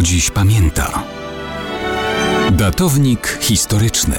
kto 0.00 0.06
dziś 0.06 0.30
pamięta. 0.30 1.02
Datownik 2.50 3.38
historyczny 3.40 4.16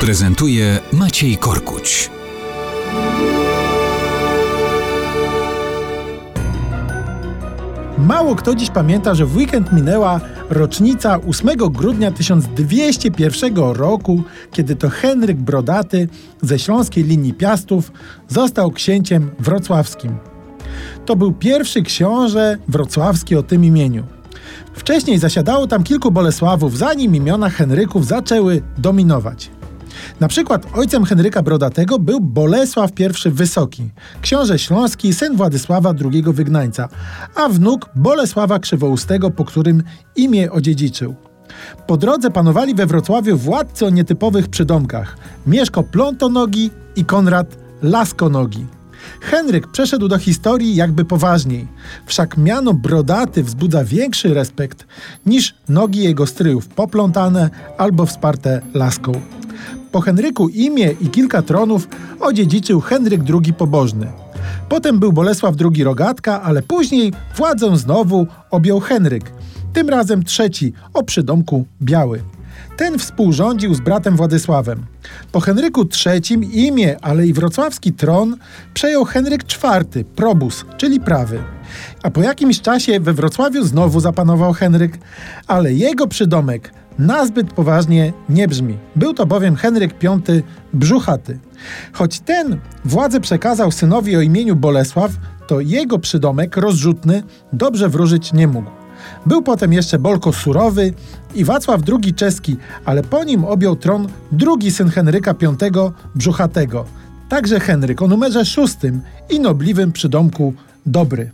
prezentuje 0.00 0.78
Maciej 0.92 1.36
Korkuć. 1.36 2.10
Mało 7.98 8.34
kto 8.36 8.54
dziś 8.54 8.70
pamięta, 8.70 9.14
że 9.14 9.26
w 9.26 9.36
weekend 9.36 9.72
minęła 9.72 10.20
rocznica 10.50 11.18
8 11.28 11.56
grudnia 11.56 12.10
1201 12.10 13.56
roku, 13.56 14.22
kiedy 14.52 14.76
to 14.76 14.88
Henryk 14.88 15.36
Brodaty 15.36 16.08
ze 16.42 16.58
śląskiej 16.58 17.04
linii 17.04 17.34
Piastów 17.34 17.92
został 18.28 18.70
księciem 18.70 19.30
wrocławskim. 19.38 20.16
To 21.06 21.16
był 21.16 21.32
pierwszy 21.32 21.82
książę 21.82 22.58
wrocławski 22.68 23.36
o 23.36 23.42
tym 23.42 23.64
imieniu. 23.64 24.19
Wcześniej 24.72 25.18
zasiadało 25.18 25.66
tam 25.66 25.82
kilku 25.82 26.10
Bolesławów, 26.10 26.78
zanim 26.78 27.16
imiona 27.16 27.50
Henryków 27.50 28.06
zaczęły 28.06 28.62
dominować. 28.78 29.50
Na 30.20 30.28
przykład 30.28 30.66
ojcem 30.74 31.04
Henryka 31.04 31.42
Brodatego 31.42 31.98
był 31.98 32.20
Bolesław 32.20 32.90
I 33.00 33.30
Wysoki, 33.30 33.90
książę 34.22 34.58
śląski, 34.58 35.14
syn 35.14 35.36
Władysława 35.36 35.94
II 36.12 36.22
Wygnańca, 36.22 36.88
a 37.34 37.48
wnuk 37.48 37.90
Bolesława 37.96 38.58
Krzywoustego, 38.58 39.30
po 39.30 39.44
którym 39.44 39.82
imię 40.16 40.52
odziedziczył. 40.52 41.14
Po 41.86 41.96
drodze 41.96 42.30
panowali 42.30 42.74
we 42.74 42.86
Wrocławiu 42.86 43.36
władcy 43.36 43.86
o 43.86 43.90
nietypowych 43.90 44.48
przydomkach 44.48 45.16
Mieszko 45.46 45.82
Plątonogi 45.82 46.70
i 46.96 47.04
Konrad 47.04 47.56
Laskonogi. 47.82 48.79
Henryk 49.20 49.66
przeszedł 49.66 50.08
do 50.08 50.18
historii 50.18 50.74
jakby 50.74 51.04
poważniej, 51.04 51.66
wszak 52.06 52.36
miano 52.36 52.74
brodaty 52.74 53.44
wzbudza 53.44 53.84
większy 53.84 54.34
respekt 54.34 54.86
niż 55.26 55.54
nogi 55.68 56.02
jego 56.02 56.26
stryjów 56.26 56.68
poplątane 56.68 57.50
albo 57.78 58.06
wsparte 58.06 58.60
laską. 58.74 59.12
Po 59.92 60.00
Henryku 60.00 60.48
imię 60.48 60.94
i 61.00 61.08
kilka 61.08 61.42
tronów 61.42 61.88
odziedziczył 62.20 62.80
Henryk 62.80 63.20
II 63.28 63.54
Pobożny. 63.54 64.06
Potem 64.68 64.98
był 64.98 65.12
Bolesław 65.12 65.54
II 65.60 65.84
Rogatka, 65.84 66.42
ale 66.42 66.62
później 66.62 67.12
władzę 67.36 67.76
znowu 67.76 68.26
objął 68.50 68.80
Henryk, 68.80 69.32
tym 69.72 69.88
razem 69.88 70.24
trzeci 70.24 70.72
o 70.94 71.02
przydomku 71.02 71.66
Biały. 71.82 72.20
Ten 72.76 72.98
współrządził 72.98 73.74
z 73.74 73.80
bratem 73.80 74.16
Władysławem. 74.16 74.86
Po 75.32 75.40
Henryku 75.40 75.88
III 76.06 76.66
imię, 76.66 76.96
ale 77.02 77.26
i 77.26 77.32
wrocławski 77.32 77.92
tron 77.92 78.36
przejął 78.74 79.04
Henryk 79.04 79.42
IV, 79.42 80.04
probus, 80.04 80.64
czyli 80.76 81.00
prawy. 81.00 81.42
A 82.02 82.10
po 82.10 82.22
jakimś 82.22 82.60
czasie 82.60 83.00
we 83.00 83.12
Wrocławiu 83.12 83.64
znowu 83.64 84.00
zapanował 84.00 84.52
Henryk, 84.52 84.98
ale 85.46 85.72
jego 85.72 86.06
przydomek 86.06 86.72
nazbyt 86.98 87.52
poważnie 87.52 88.12
nie 88.28 88.48
brzmi. 88.48 88.78
Był 88.96 89.14
to 89.14 89.26
bowiem 89.26 89.56
Henryk 89.56 89.94
V 90.02 90.20
Brzuchaty. 90.74 91.38
Choć 91.92 92.20
ten 92.20 92.60
władzę 92.84 93.20
przekazał 93.20 93.72
synowi 93.72 94.16
o 94.16 94.20
imieniu 94.20 94.56
Bolesław, 94.56 95.12
to 95.46 95.60
jego 95.60 95.98
przydomek 95.98 96.56
rozrzutny 96.56 97.22
dobrze 97.52 97.88
wróżyć 97.88 98.32
nie 98.32 98.46
mógł. 98.46 98.79
Był 99.26 99.42
potem 99.42 99.72
jeszcze 99.72 99.98
Bolko 99.98 100.32
Surowy 100.32 100.92
i 101.34 101.44
Wacław 101.44 101.80
II 102.02 102.14
Czeski, 102.14 102.56
ale 102.84 103.02
po 103.02 103.24
nim 103.24 103.44
objął 103.44 103.76
tron 103.76 104.08
drugi 104.32 104.70
syn 104.70 104.88
Henryka 104.88 105.34
V 105.34 105.56
Brzuchatego, 106.14 106.84
także 107.28 107.60
Henryk 107.60 108.02
o 108.02 108.08
numerze 108.08 108.44
szóstym 108.44 109.00
i 109.30 109.40
nobliwym 109.40 109.92
przydomku 109.92 110.54
Dobry. 110.86 111.30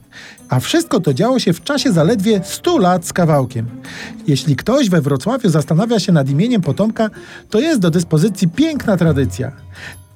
A 0.48 0.60
wszystko 0.60 1.00
to 1.00 1.14
działo 1.14 1.38
się 1.38 1.52
w 1.52 1.62
czasie 1.62 1.92
zaledwie 1.92 2.40
100 2.44 2.78
lat 2.78 3.06
z 3.06 3.12
kawałkiem. 3.12 3.66
Jeśli 4.26 4.56
ktoś 4.56 4.88
we 4.88 5.00
Wrocławiu 5.00 5.48
zastanawia 5.48 6.00
się 6.00 6.12
nad 6.12 6.28
imieniem 6.28 6.62
potomka, 6.62 7.10
to 7.50 7.60
jest 7.60 7.80
do 7.80 7.90
dyspozycji 7.90 8.48
piękna 8.48 8.96
tradycja. 8.96 9.52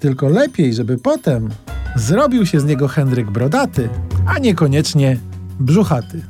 Tylko 0.00 0.28
lepiej, 0.28 0.74
żeby 0.74 0.98
potem 0.98 1.48
zrobił 1.96 2.46
się 2.46 2.60
z 2.60 2.64
niego 2.64 2.88
Henryk 2.88 3.30
Brodaty, 3.30 3.88
a 4.26 4.38
niekoniecznie 4.38 5.18
Brzuchaty. 5.60 6.22